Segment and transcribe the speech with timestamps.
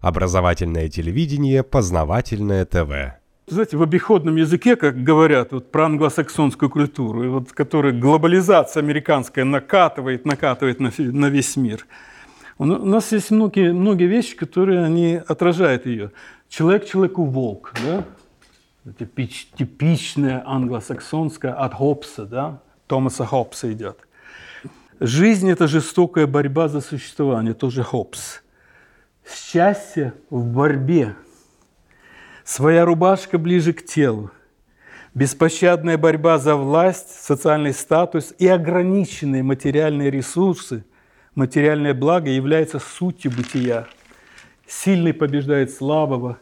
[0.00, 3.18] Образовательное телевидение, познавательное ТВ.
[3.48, 9.44] Знаете, в обиходном языке, как говорят вот, про англосаксонскую культуру, и вот, которая глобализация американская
[9.44, 11.86] накатывает, накатывает на, на весь мир.
[12.58, 16.12] У нас есть многие, многие вещи, которые они отражают ее.
[16.48, 18.04] Человек человеку волк, да?
[18.98, 22.60] Типич, типичная англосаксонская от Хопса, да?
[22.86, 23.98] Томаса Хопса идет.
[25.00, 28.42] Жизнь– это жестокая борьба за существование, тоже Хопс.
[29.30, 31.14] Счастье в борьбе.
[32.44, 34.30] Своя рубашка ближе к телу.
[35.14, 40.84] Беспощадная борьба за власть, социальный статус и ограниченные материальные ресурсы,
[41.34, 43.86] материальное благо является сутью бытия.
[44.66, 46.38] Сильный побеждает слабого.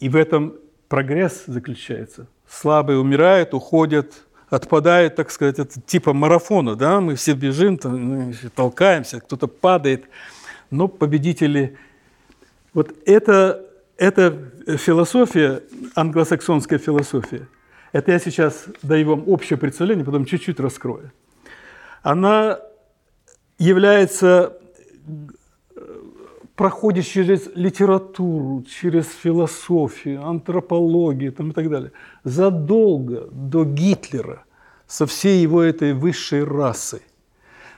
[0.00, 0.54] И в этом
[0.88, 2.26] прогресс заключается.
[2.48, 9.20] Слабые умирают, уходят, отпадают, так сказать, это типа марафона, да, мы все бежим, там, толкаемся,
[9.20, 10.04] кто-то падает,
[10.76, 11.76] но победители...
[12.72, 13.64] Вот это,
[13.96, 15.62] это философия,
[15.94, 17.46] англосаксонская философия,
[17.92, 21.12] это я сейчас даю вам общее представление, потом чуть-чуть раскрою.
[22.02, 22.58] Она
[23.58, 24.58] является
[26.56, 31.92] проходит через литературу, через философию, антропологию там, и так далее.
[32.24, 34.44] Задолго до Гитлера
[34.86, 37.02] со всей его этой высшей расой,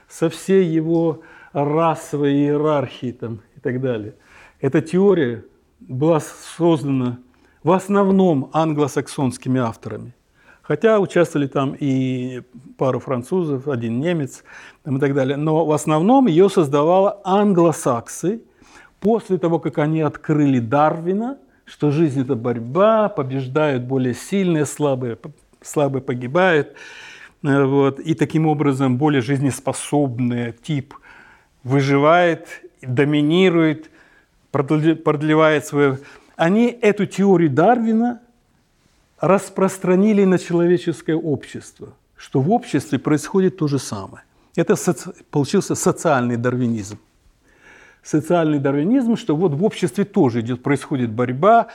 [0.07, 1.21] со всей его
[1.65, 4.15] расовой иерархии там, и так далее.
[4.59, 5.45] Эта теория
[5.79, 7.19] была создана
[7.63, 10.13] в основном англосаксонскими авторами.
[10.61, 12.41] Хотя участвовали там и
[12.77, 14.43] пару французов, один немец
[14.83, 15.37] там, и так далее.
[15.37, 18.41] Но в основном ее создавала англосаксы–
[18.99, 25.17] После того, как они открыли Дарвина, что жизнь– это борьба, побеждают более сильные, слабые,
[25.61, 26.73] слабые погибают,
[27.43, 30.95] э, вот, и таким образом более жизнеспособный тип
[31.63, 32.47] выживает,
[32.81, 33.89] доминирует,
[34.51, 35.99] продлевает свое...
[36.35, 38.21] Они эту теорию Дарвина
[39.19, 44.23] распространили на человеческое общество, что в обществе происходит то же самое.
[44.55, 45.13] Это соци...
[45.31, 46.99] получился социальный дарвинизм
[48.07, 51.67] социальный дарвинизм, что вот в обществе тоже идет, происходит борьба,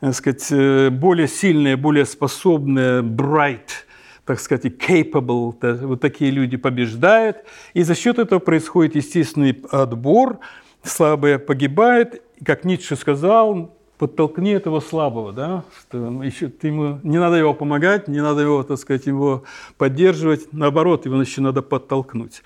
[0.00, 3.85] так сказать, э, более сильные, более способные, bright,
[4.26, 5.54] так сказать, capable,
[5.86, 7.38] вот такие люди побеждают,
[7.74, 10.40] и за счет этого происходит естественный отбор,
[10.82, 17.36] слабые погибают, как Ницше сказал, подтолкни этого слабого, да, что еще ты ему не надо
[17.36, 19.44] его помогать, не надо его, так сказать, его
[19.78, 22.42] поддерживать, наоборот, его еще надо подтолкнуть.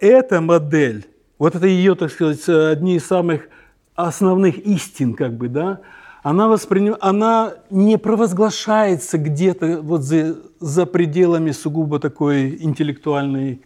[0.00, 1.06] Эта модель
[1.38, 3.48] вот это ее, так сказать, одни из самых
[3.94, 5.80] основных истин, как бы, да,
[6.24, 6.96] она, восприним...
[7.00, 13.60] она не провозглашается где-то вот за, за пределами сугубо такой интеллектуальной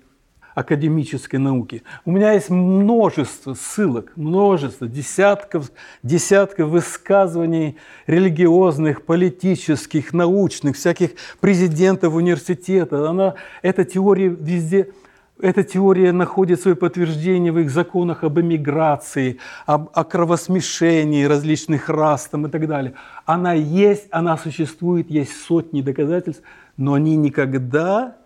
[0.57, 1.85] академической науки.
[2.05, 5.71] У меня есть множество ссылок, множество, десятков,
[6.03, 7.77] десятков высказываний
[8.09, 13.09] религиозных, политических, научных, всяких президентов университета.
[13.09, 14.89] Она, эта теория везде
[15.41, 22.27] эта теория находит свое подтверждение в их законах об эмиграции, об, о кровосмешении различных рас
[22.27, 22.95] там, и так далее.
[23.25, 26.43] Она есть, она существует, есть сотни доказательств,
[26.77, 28.17] но они никогда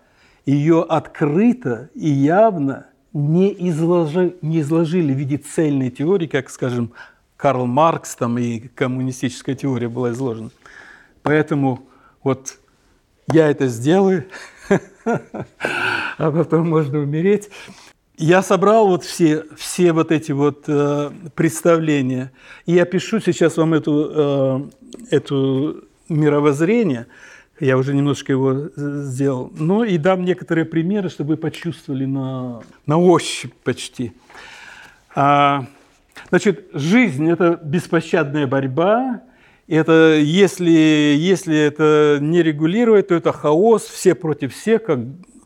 [0.46, 6.92] ее открыто и явно не изложили, не изложили в виде цельной теории, как, скажем,
[7.36, 10.50] Карл Маркс там, и коммунистическая теория была изложена.
[11.22, 11.82] Поэтому
[12.22, 12.58] вот
[13.30, 14.24] я это сделаю,
[15.04, 17.50] а потом можно умереть.
[18.16, 22.30] Я собрал вот все, все вот эти вот э, представления,
[22.66, 24.70] и я пишу сейчас вам эту,
[25.10, 27.06] э, эту мировоззрение,
[27.58, 32.98] я уже немножко его сделал, ну и дам некоторые примеры, чтобы вы почувствовали на, на
[32.98, 34.12] ощупь почти.
[35.14, 35.66] А,
[36.28, 39.22] значит, жизнь– это беспощадная борьба,
[39.72, 44.98] это если, если это не регулировать, то это хаос, все против всех, как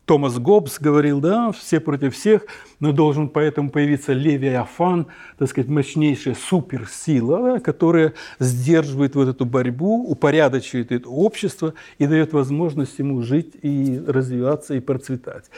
[0.05, 2.43] Томас Гоббс говорил, да, все против всех,
[2.81, 5.07] но должен поэтому появиться Левиафан,
[5.39, 12.33] так сказать, мощнейшая суперсила, да, которая сдерживает вот эту борьбу, упорядочивает это общество и дает
[12.33, 15.51] возможность ему жить и развиваться и процветать.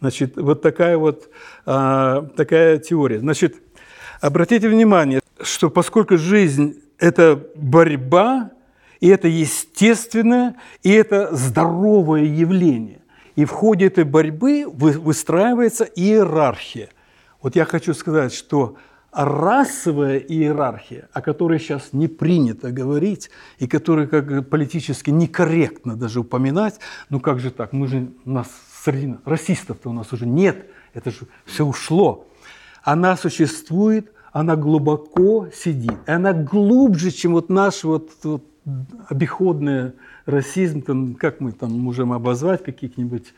[0.00, 1.30] Значит, вот такая вот
[1.64, 3.20] а, такая теория.
[3.20, 3.56] Значит,
[4.20, 8.50] обратите внимание, что поскольку жизнь это борьба,
[9.00, 13.00] и это естественное, и это здоровое явление.
[13.34, 16.90] И в ходе этой борьбы выстраивается иерархия.
[17.40, 18.76] Вот я хочу сказать, что
[19.12, 26.78] расовая иерархия, о которой сейчас не принято говорить, и которую как политически некорректно даже упоминать,
[27.08, 28.48] ну как же так, мы же, нас
[28.84, 32.28] среди расистов-то у нас уже нет, это же все ушло.
[32.82, 35.94] Она существует она глубоко сидит.
[36.06, 38.44] И она глубже, чем вот наш вот, вот
[39.08, 39.92] обиходный
[40.26, 43.34] расизм, там, как мы там можем обозвать каких-нибудь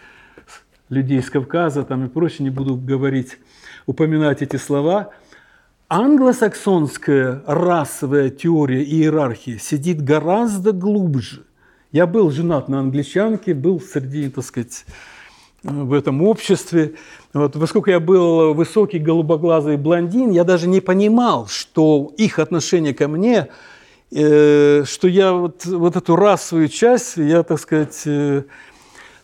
[0.89, 3.39] людей из Кавказа там и прочее, не буду говорить,
[3.87, 5.11] упоминать эти слова.
[5.89, 11.45] Англосаксонская расовая теория иерархии сидит гораздо глубже.
[11.93, 14.87] Я был женат на англичанке, был среди, так сказать,
[15.62, 16.94] в этом обществе.
[17.32, 23.09] Вот, поскольку я был высокий голубоглазый блондин, я даже не понимал, что их отношение ко
[23.09, 23.49] мне,
[24.11, 28.43] э, что я вот, вот эту расовую часть, я, так сказать, э,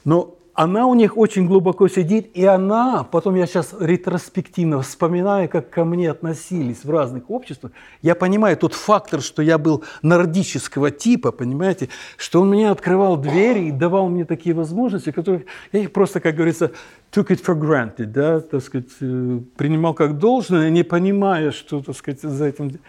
[0.05, 5.70] но она у них очень глубоко сидит, и она, потом я сейчас ретроспективно вспоминаю, как
[5.70, 7.70] ко мне относились в разных обществах,
[8.02, 13.69] я понимаю тот фактор, что я был нордического типа, понимаете, что он мне открывал двери
[13.69, 16.72] и давал мне такие возможности, которые я их просто, как говорится,
[17.12, 21.96] took it for granted, да, так сказать, э, принимал как должное, не понимая, что, так
[21.96, 22.81] сказать, за этим...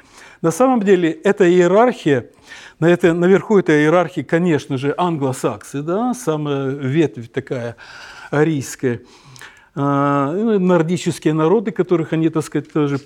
[0.42, 2.32] На самом деле, эта иерархия,
[2.80, 7.76] на это, наверху этой иерархии, конечно же, англосаксы, да, самая ветвь такая
[8.32, 9.02] арийская,
[9.76, 13.00] а, ну, нордические народы, которых они, так сказать, тоже...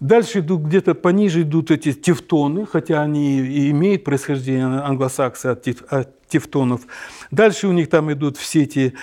[0.00, 5.84] Дальше идут где-то пониже идут эти тевтоны, хотя они и имеют происхождение англосаксы от, тев,
[5.88, 6.80] от тевтонов.
[7.30, 8.94] Дальше у них там идут все эти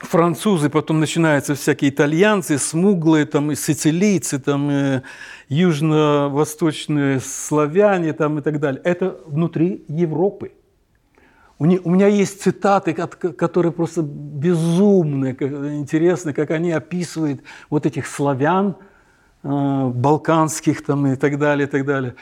[0.00, 5.00] французы, потом начинаются всякие итальянцы, смуглые, там, и сицилийцы, там, и
[5.48, 8.80] южно-восточные славяне там, и так далее.
[8.84, 10.52] Это внутри Европы.
[11.58, 18.76] У меня есть цитаты, которые просто безумные, интересные, как они описывают вот этих славян,
[19.42, 22.14] э, балканских там и так далее, и так далее.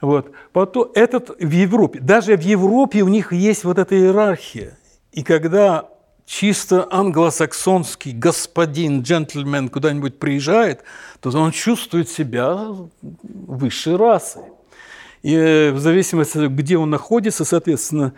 [0.00, 0.30] Вот.
[0.52, 4.78] Потом этот в Европе, даже в Европе у них есть вот эта иерархия.
[5.10, 5.88] И когда
[6.26, 10.82] чисто англосаксонский господин, джентльмен куда-нибудь приезжает,
[11.20, 12.68] то он чувствует себя
[13.22, 14.40] высшей расы.
[15.22, 18.12] И э, в зависимости, где он находится, соответственно,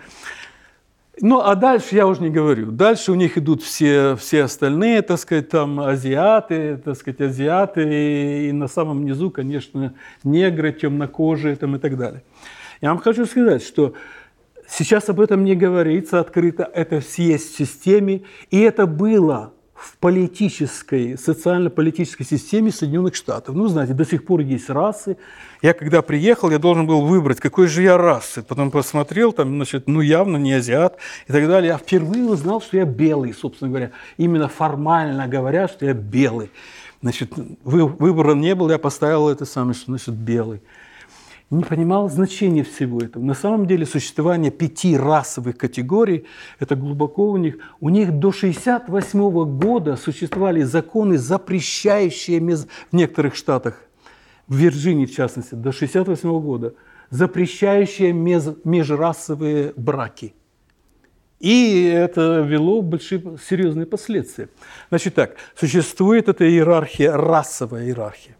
[1.21, 2.71] ну, а дальше я уже не говорю.
[2.71, 8.49] Дальше у них идут все, все остальные, так сказать, там азиаты, так сказать, азиаты, и,
[8.49, 12.23] и на самом низу, конечно, негры, темнокожие там, и так далее.
[12.81, 13.95] Я вам хочу сказать, что
[14.69, 21.17] Сейчас об этом не говорится открыто, это есть в системе, и это было в политической,
[21.17, 23.55] социально-политической системе Соединенных Штатов.
[23.55, 25.17] Ну, знаете, до сих пор есть расы.
[25.63, 28.43] Я когда приехал, я должен был выбрать, какой же я расы.
[28.43, 30.99] Потом посмотрел, там, значит, ну, явно не азиат
[31.29, 31.69] и так далее.
[31.69, 33.93] Я впервые узнал, что я белый, собственно говоря.
[34.17, 36.51] Именно формально говоря, что я белый.
[37.01, 37.33] Значит,
[37.63, 40.61] выбора не было, я поставил это самое, что значит белый
[41.51, 43.23] не понимал значения всего этого.
[43.23, 46.27] На самом деле существование пяти расовых категорий,
[46.59, 53.83] это глубоко у них, у них до 1968 года существовали законы, запрещающие в некоторых штатах,
[54.47, 56.75] в Вирджинии в частности, до 1968 года,
[57.11, 60.35] запрещающие межрасовые браки.
[61.41, 64.49] И это вело большие серьезные последствия.
[64.91, 68.37] Значит так, существует эта иерархия, расовая иерархия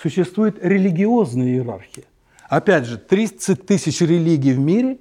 [0.00, 2.04] существует религиозная иерархия.
[2.48, 4.98] Опять же, 30 тысяч религий в мире,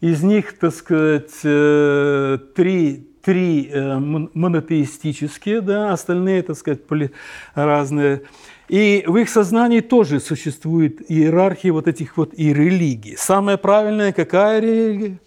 [0.00, 6.80] из них, так сказать, э, три, три э, монотеистические, да, остальные, так сказать,
[7.54, 8.22] разные.
[8.68, 13.16] И в их сознании тоже существует иерархия вот этих вот и религий.
[13.16, 15.18] Самая правильная какая религия?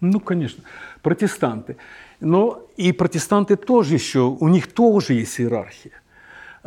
[0.00, 0.62] Ну, конечно,
[1.02, 1.76] протестанты.
[2.20, 5.92] Но и протестанты тоже еще, у них тоже есть иерархия.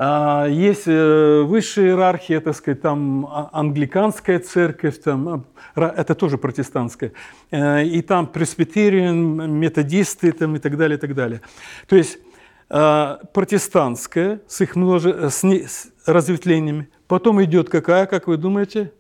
[0.04, 6.40] А, есть э, высшая иерархия, так сказать, там а, англиканская церковь, там, а, это тоже
[6.40, 7.12] протестантская,
[7.52, 11.42] э, и там пресбитериан, методисты там, и так далее, и так далее.
[11.88, 12.18] То есть
[12.68, 15.30] протестантская с их множе...
[15.30, 15.68] с, не...
[15.68, 18.92] с разветвлениями, потом идет какая, как вы думаете?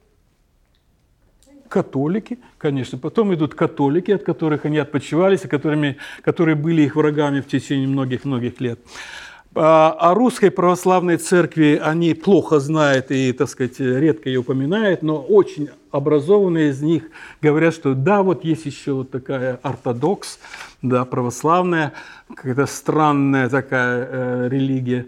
[1.68, 3.00] Католики, конечно.
[3.00, 8.62] Потом идут католики, от которых они отпочивались, которыми, которые были их врагами в течение многих-многих
[8.62, 8.80] лет.
[9.54, 15.22] А, о русской православной церкви они плохо знают и, так сказать, редко ее упоминают, но
[15.22, 17.04] очень образованные из них
[17.42, 20.40] говорят, что да, вот есть еще вот такая ортодокс,
[20.82, 21.92] да, православная,
[22.34, 25.08] какая-то странная такая э, религия.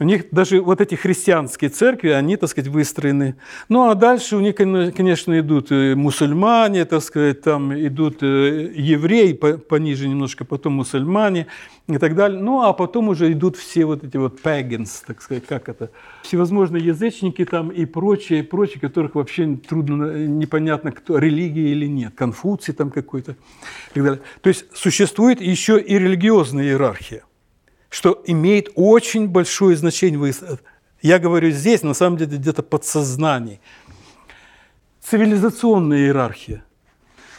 [0.00, 3.34] У них даже вот эти христианские церкви, они, так сказать, выстроены.
[3.68, 9.32] Ну, а дальше у них, конечно, идут э, мусульмане, так сказать, там идут э, евреи
[9.32, 11.48] пониже немножко, потом мусульмане
[11.88, 12.40] и так далее.
[12.40, 15.90] Ну, а потом уже идут все вот эти вот pagans, так сказать, как это,
[16.22, 22.72] всевозможные язычники там и прочие, прочие, которых вообще трудно, непонятно, кто, религия или нет, Конфуций
[22.72, 24.20] там какой-то и так далее.
[24.42, 27.22] То есть существует еще и религиозная иерархия.
[27.88, 30.34] Что имеет очень большое значение.
[31.00, 33.60] Я говорю здесь, на самом деле, где-то подсознание.
[35.00, 36.64] Цивилизационная иерархия.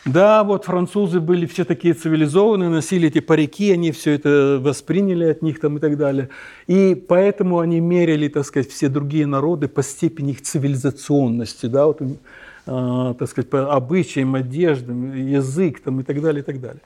[0.06, 5.41] Да, вот французы были все такие цивилизованные, носили эти парики, они все это восприняли от
[5.41, 6.29] них там и так далее.
[6.68, 12.01] И поэтому они мерили, так сказать, все другие народы по степени их цивилизационности, да, вот,
[12.01, 16.82] э, так сказать, по обычаям, одеждам, язык там и так далее, и так далее.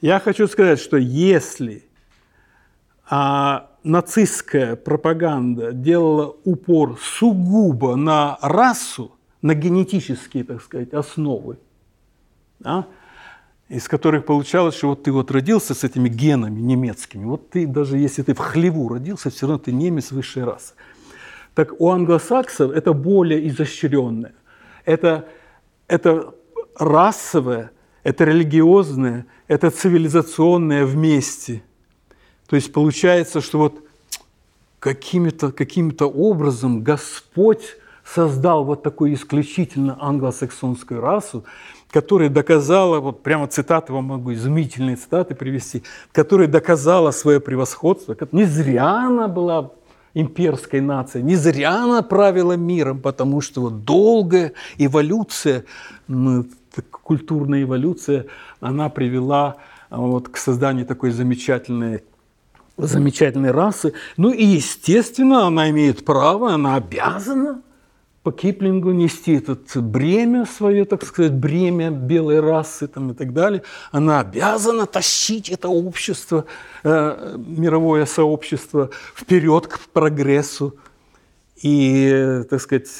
[0.00, 1.84] Я хочу сказать, что если
[3.08, 11.58] а, нацистская пропаганда делала упор сугубо на расу, на генетические, так сказать, основы,
[12.60, 12.86] да,
[13.68, 17.98] из которых получалось, что вот ты вот родился с этими генами немецкими, вот ты даже
[17.98, 20.74] если ты в хлеву родился, все равно ты немец высшей расы.
[21.54, 24.34] Так у англосаксов это более изощренное.
[24.84, 25.28] Это,
[25.86, 26.34] это
[26.78, 27.70] расовое,
[28.02, 31.62] это религиозное, это цивилизационное вместе.
[32.52, 33.82] То есть получается, что вот
[34.78, 37.62] каким-то каким образом Господь
[38.04, 41.44] создал вот такую исключительно англосаксонскую расу,
[41.90, 45.82] которая доказала, вот прямо цитаты вам могу, изумительные цитаты привести,
[46.12, 48.14] которая доказала свое превосходство.
[48.32, 49.70] Не зря она была
[50.12, 55.64] имперской нацией, не зря она правила миром, потому что вот долгая эволюция,
[56.06, 56.44] ну,
[56.90, 58.26] культурная эволюция,
[58.60, 59.56] она привела
[59.88, 62.02] а, вот к созданию такой замечательной
[62.76, 63.92] замечательной расы.
[64.16, 67.62] Ну и, естественно, она имеет право, она обязана
[68.22, 73.62] по Киплингу нести это бремя свое, так сказать, бремя белой расы там, и так далее.
[73.90, 76.44] Она обязана тащить это общество,
[76.84, 80.76] э, мировое сообщество вперед к прогрессу
[81.62, 82.90] и, так сказать,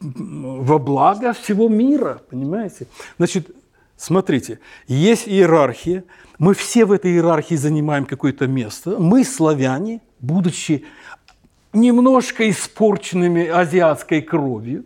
[0.00, 2.86] во благо всего мира, понимаете?
[3.16, 3.48] Значит,
[3.96, 6.04] смотрите, есть иерархия,
[6.38, 8.96] мы все в этой иерархии занимаем какое-то место.
[8.98, 10.84] Мы, славяне, будучи
[11.72, 14.84] немножко испорченными азиатской кровью,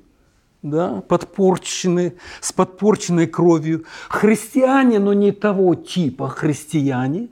[0.63, 7.29] да, подпорчены, с подпорченной кровью, христиане, но не того типа христиане,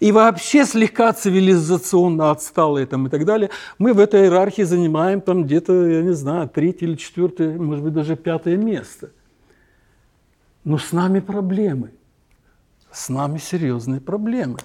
[0.00, 5.44] и вообще слегка цивилизационно отсталые там и так далее, мы в этой иерархии занимаем там
[5.44, 9.10] где-то, я не знаю, третье или четвертое, может быть, даже пятое место.
[10.64, 11.92] Но с нами проблемы.
[12.90, 14.58] С нами серьезные проблемы.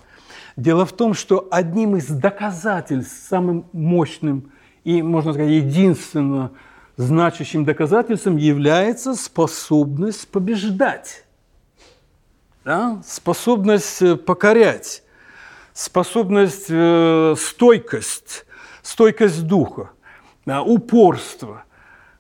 [0.55, 4.51] Дело в том, что одним из доказательств, самым мощным
[4.83, 6.51] и, можно сказать, единственно
[6.95, 11.25] значащим доказательством является способность побеждать,
[12.65, 13.01] да?
[13.05, 15.03] способность э, покорять,
[15.73, 18.45] способность, э, стойкость,
[18.81, 19.91] стойкость духа,
[20.45, 21.63] да, упорство–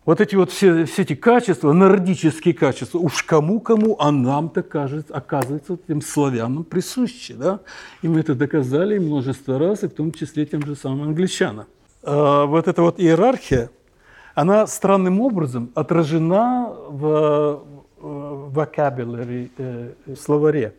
[0.09, 5.77] вот эти вот все, все эти качества, нордические качества, уж кому-кому, а нам-то кажется, оказывается,
[5.87, 7.35] этим славянам присущи.
[7.35, 7.59] Да?
[8.01, 11.67] И мы это доказали множество раз, и в том числе тем же самым англичанам.
[12.01, 13.69] А вот эта вот иерархия,
[14.33, 17.63] она странным образом отражена в
[17.99, 20.73] vocabulary, э, словаре.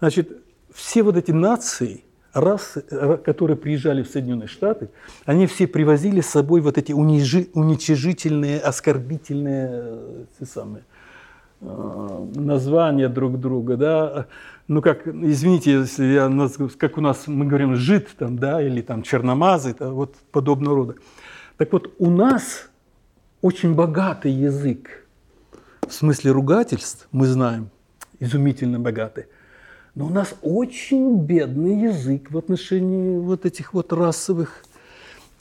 [0.00, 0.42] Значит,
[0.74, 2.02] все вот эти нации,
[2.36, 2.82] расы,
[3.24, 4.90] которые приезжали в Соединенные Штаты,
[5.24, 10.84] они все привозили с собой вот эти унижи, уничижительные, оскорбительные э, те самые,
[11.60, 14.26] э, названия друг друга, да,
[14.68, 19.02] ну как, извините, если я, как у нас мы говорим жид там, да, или там
[19.02, 20.94] черномазы, это вот подобного рода.
[21.56, 22.68] Так вот, у нас
[23.40, 25.06] очень богатый язык,
[25.86, 27.70] в смысле ругательств, мы знаем,
[28.20, 29.26] изумительно богатый.
[29.96, 34.62] Но у нас очень бедный язык в отношении вот этих вот расовых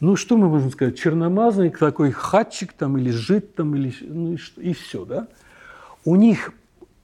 [0.01, 0.99] ну, что мы можем сказать?
[0.99, 5.27] Черномазный такой хатчик там или жид там, или, ну, и, и все, да?
[6.03, 6.53] У них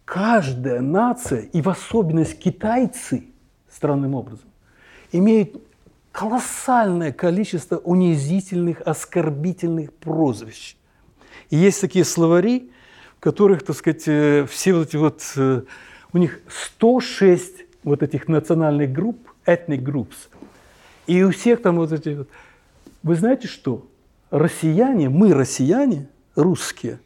[0.03, 3.23] каждая нация, и в особенность китайцы,
[3.69, 4.49] странным образом,
[5.13, 5.55] имеют
[6.11, 10.75] колоссальное количество унизительных, оскорбительных прозвищ.
[11.49, 12.71] И есть такие словари,
[13.17, 15.61] в которых, так сказать, э, все вот эти вот э,
[16.13, 20.29] у них 106 вот этих национальных групп, ethnic groups.
[21.07, 22.29] И у всех там вот эти вот...
[23.03, 23.87] Вы знаете что?
[24.29, 26.99] Россияне, мы россияне, русские,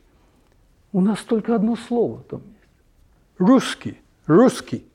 [0.91, 2.69] у нас только одно слово там есть.
[3.37, 4.85] Русский, русский.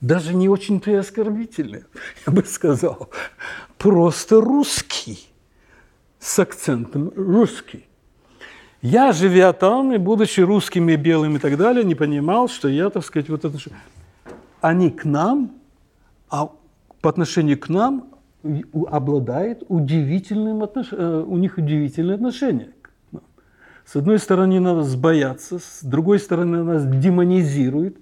[0.00, 1.84] Даже не очень-то и оскорбительное,
[2.26, 3.10] я бы сказал.
[3.76, 5.28] Просто русский.
[6.18, 7.87] С акцентом русский.
[8.80, 12.90] Я, живя там, и будучи русским и белым и так далее, не понимал, что я,
[12.90, 13.58] так сказать, вот это...
[14.60, 15.52] Они к нам,
[16.30, 16.50] а
[17.00, 18.08] по отношению к нам
[18.88, 20.88] обладает удивительным отнош...
[20.92, 22.70] Э, у них удивительное отношение.
[23.84, 27.96] С одной стороны, нас боятся, с другой стороны, нас демонизируют.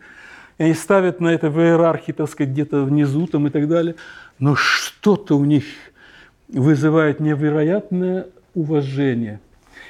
[0.59, 3.95] и они ставят на это в иерархии, так сказать, где-то внизу там и так далее.
[4.39, 5.65] Но что-то у них
[6.49, 9.41] вызывает невероятное уважение.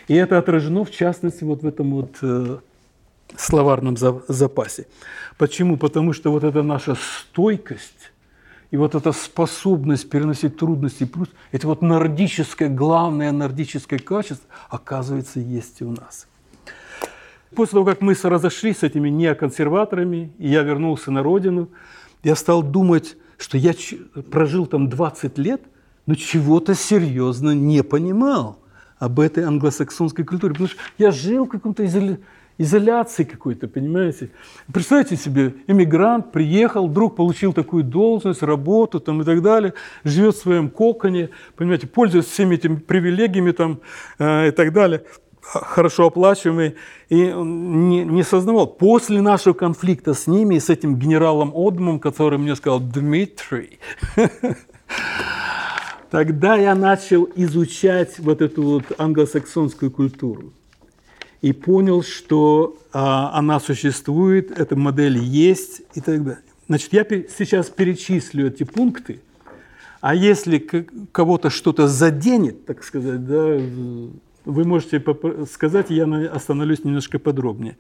[0.09, 2.59] И это отражено, в частности, вот в этом вот э,
[3.37, 4.87] словарном за, запасе.
[5.37, 5.77] Почему?
[5.77, 8.13] Потому что вот эта наша стойкость
[8.71, 11.09] и вот эта способность переносить трудности,
[11.53, 16.27] это вот нордическое, главное нордическое качество, оказывается, есть и у нас.
[17.55, 21.69] После того, как мы разошлись с этими неоконсерваторами, и я вернулся на родину,
[22.23, 23.73] я стал думать, что я
[24.31, 25.63] прожил там 20 лет,
[26.07, 28.59] но чего-то серьезно не понимал
[28.99, 30.53] об этой англосаксонской культуре.
[30.53, 32.19] Потому что я жил в каком-то изоля...
[32.59, 34.31] изоляции какой-то, понимаете.
[34.73, 39.75] Представьте себе, эмигрант приехал, вдруг получил такую должность, работу там, и так далее,
[40.05, 43.81] живет в своем коконе, понимаете, пользуется всеми этими привилегиями там,
[44.19, 45.03] э, и так далее
[45.47, 46.75] хорошо оплачиваемый,
[47.09, 48.67] и не, не сознавал.
[48.67, 53.79] После нашего конфликта с ними, с этим генералом Одмом, который мне сказал «Дмитрий»,
[56.11, 60.53] тогда я начал изучать вот эту вот англосаксонскую культуру
[61.43, 66.43] и понял, что а, она существует, эта модель есть и так далее.
[66.69, 69.21] Значит, я сейчас перечислю эти пункты,
[70.01, 70.59] а если
[71.13, 73.59] кого-то что-то заденет, так сказать, да,
[74.45, 75.03] вы можете
[75.53, 77.77] сказать, я остановлюсь немножко подробнее.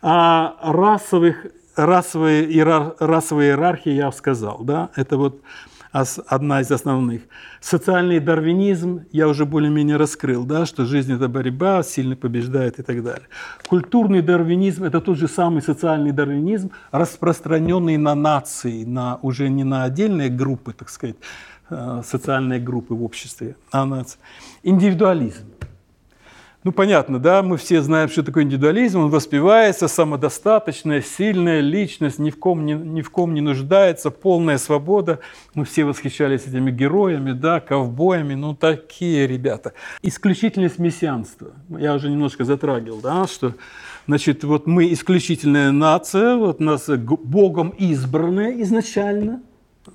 [0.00, 5.42] О расовых, расовой, иерар, расовой иерархии я сказал, да, это вот
[5.92, 7.22] одна из основных.
[7.60, 13.02] Социальный дарвинизм я уже более-менее раскрыл, да, что жизнь– это борьба, сильный побеждает и так
[13.02, 13.28] далее.
[13.68, 19.84] Культурный дарвинизм– это тот же самый социальный дарвинизм, распространенный на нации, на, уже не на
[19.84, 21.16] отдельные группы, так сказать,
[21.70, 24.18] э, социальные группы в обществе, а нации.
[24.62, 25.44] Индивидуализм.
[26.64, 32.30] Ну, понятно, да, мы все знаем, что такое индивидуализм, он воспевается, самодостаточная, сильная личность, ни
[32.30, 35.18] в ком не, ни в ком не нуждается, полная свобода.
[35.54, 39.72] Мы все восхищались этими героями, да, ковбоями, ну, такие ребята.
[40.02, 43.54] Исключительность мессианства, я уже немножко затрагивал, да, что,
[44.06, 49.42] значит, вот мы исключительная нация, вот нас Богом избранная изначально,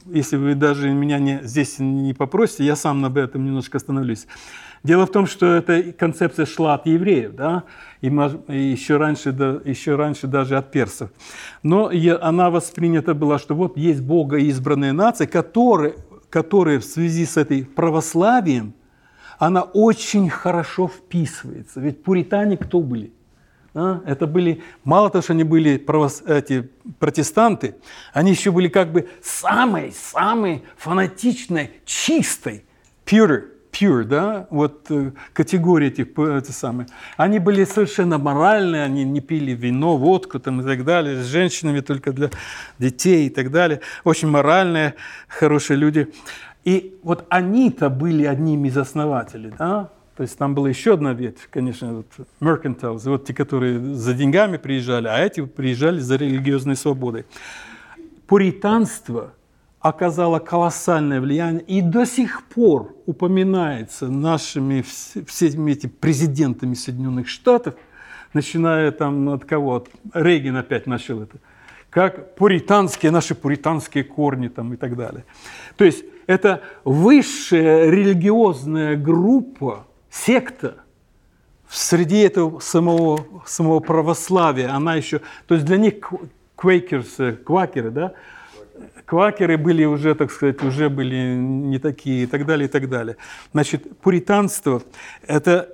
[0.06, 4.28] если вы даже меня не, здесь не попросите, я сам об этом немножко остановлюсь.
[4.84, 7.64] Дело в том, что эта концепция шла от евреев, да,
[8.02, 9.30] и еще раньше,
[9.66, 11.10] еще раньше даже от персов.
[11.64, 15.96] Но она воспринята была, что вот есть Бога избранная нация, которая,
[16.30, 18.74] которая в связи с этой православием,
[19.40, 21.80] она очень хорошо вписывается.
[21.80, 23.12] Ведь пуритане кто были?
[23.74, 24.02] А?
[24.06, 27.76] Это были, мало того, что они были правос, эти, протестанты,
[28.14, 32.66] они еще были как бы самой-самой фанатичной, чистой,
[33.06, 39.22] pure pure, да, вот э, категории этих, это самое, они были совершенно моральные, они не
[39.22, 42.30] пили вино, водку там и так далее, с женщинами только для
[42.80, 44.96] детей и так далее, очень моральные,
[45.28, 46.08] хорошие люди.
[46.64, 51.48] И вот они-то были одними из основателей, да, то есть там была еще одна ветвь,
[51.50, 52.08] конечно, вот
[52.42, 57.26] mercantiles, вот те, которые за деньгами приезжали, а эти приезжали за религиозной свободой.
[58.26, 59.34] Пуританство–
[59.88, 67.76] оказала колоссальное влияние и до сих пор упоминается нашими всеми этими президентами Соединенных Штатов,
[68.34, 71.38] начиная там от кого, от Рейган опять начал это,
[71.90, 75.26] как пуританские, наши пуританские корни там и так далее.
[75.76, 80.76] То есть это высшая религиозная группа, секта,
[81.70, 85.96] среди этого самого, самого православия, она еще, то есть для них
[86.56, 88.14] квейкерсы, квакеры, да,
[89.06, 93.18] квакеры были уже, так сказать, уже были не такие и так далее, и так далее.
[93.54, 94.82] Значит, пуританство–
[95.28, 95.74] это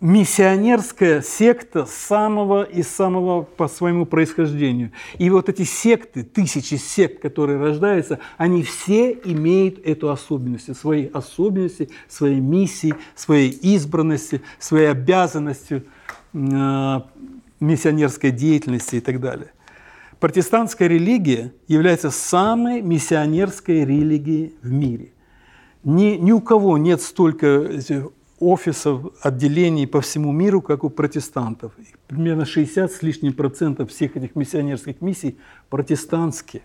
[0.00, 4.92] миссионерская секта самого и самого по своему происхождению.
[5.18, 11.90] И вот эти секты, тысячи сект, которые рождаются, они все имеют эту особенность, свои особенности,
[12.08, 15.82] свои миссии, своей избранности, своей обязанности
[16.32, 17.00] э,
[17.58, 19.52] миссионерской деятельности и так далее.
[20.20, 25.12] Протестантская религия является самой миссионерской религией в мире.
[25.84, 27.70] Ни, ни у кого нет столько
[28.40, 31.72] офисов, отделений по всему миру, как у протестантов.
[32.08, 35.38] Примерно 60 с лишним процентов всех этих миссионерских миссий
[35.70, 36.62] протестантские.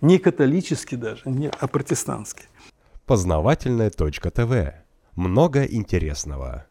[0.00, 2.46] Не католические даже, не, а протестантские.
[3.06, 4.74] Познавательная точка ТВ.
[5.16, 6.66] Много интересного.